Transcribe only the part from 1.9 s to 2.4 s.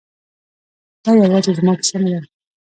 نه ده